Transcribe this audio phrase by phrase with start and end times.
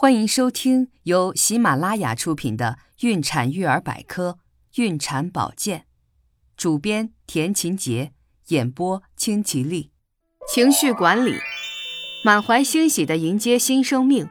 [0.00, 4.38] 欢迎收听由喜马拉雅出品的《孕产育儿百科·
[4.82, 5.80] 孕产保健》，
[6.56, 8.12] 主编田勤杰，
[8.46, 9.90] 演播清吉丽。
[10.48, 11.34] 情绪管理，
[12.24, 14.26] 满怀欣喜地迎接新生命。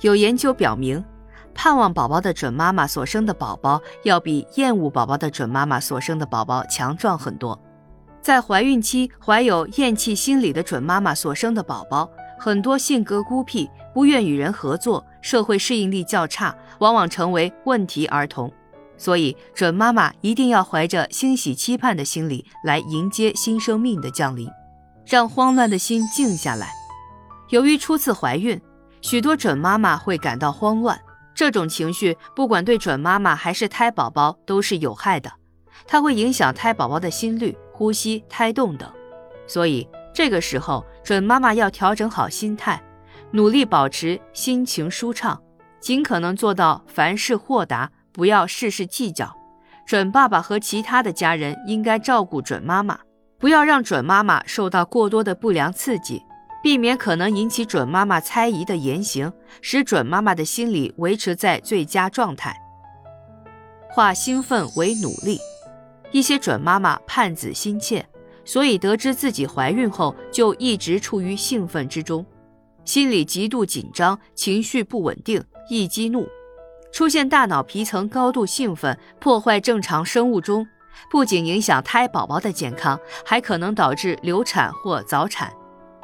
[0.00, 1.04] 有研究表明，
[1.54, 7.62] 盼望宝宝的准妈妈所生的宝宝，要比厌恶宝宝的准妈妈所生的宝宝强壮很多。
[8.20, 12.10] 在怀孕期怀有厌弃心理的准妈妈所生的宝宝，
[12.42, 15.06] 很多性格孤僻，不愿与人合作。
[15.20, 18.52] 社会适应力较差，往往成为问题儿童，
[18.96, 24.50] 所以准妈妈一定要怀着欣喜期盼的心理来迎接新生命的降临，
[25.06, 26.72] 让慌乱的心静下来。
[27.50, 28.60] 由于初次怀孕，
[29.00, 31.00] 许多准妈妈会感到慌乱，
[31.36, 35.30] 这种情绪不管对准妈妈还是胎宝宝都是有害的，
[35.86, 38.90] 它会影响胎宝宝的心率、呼吸、胎动等。
[39.46, 42.80] 所以这个时候，准妈妈要调整好心态。
[43.30, 45.40] 努力保持心情舒畅，
[45.80, 49.34] 尽可能做到凡事豁达，不要事事计较。
[49.86, 52.98] 准爸爸和其他的家人应该照顾准妈妈，
[53.38, 56.22] 不要让准妈妈受到过多的不良刺激，
[56.62, 62.54] 避免可能引起准妈妈猜疑的言行，使准妈妈的心理维持在最佳状态。
[63.88, 65.38] 化兴奋为努力，
[66.10, 68.06] 一些准妈妈盼子心切，
[68.44, 72.24] 所以得知自己怀孕后就一直处于兴奋之中。
[72.84, 76.26] 心里极度紧张，情绪不稳定，易激怒，
[76.92, 80.66] 出现大脑皮层高度兴奋，破坏正常生物钟，
[81.08, 85.52] 不仅影响胎宝宝的健康，还可能导致流产或早产。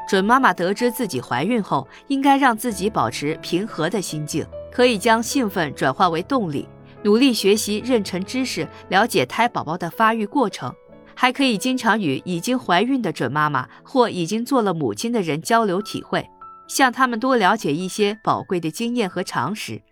[0.09, 6.67] 准妈妈得知自己怀孕后，应该让自己保持平和的心境，可以将兴奋转化为动力，
[7.03, 10.73] 努力学习妊娠知识，了解胎宝宝的发育过程，
[11.21, 16.25] 还可以经常与已经怀孕的准妈妈或已经做了母亲的人交流体会。
[16.69, 19.83] 向他们多了解一些宝贵的经验和常识，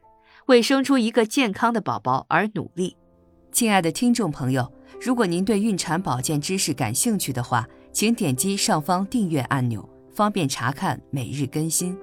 [0.47, 2.97] 为生出一个健康的宝宝而努力。
[3.51, 11.99] 亲爱的听众朋友，如果您对孕产保健知识感兴趣的话，请点击上方订阅按钮，方便查看每日更新。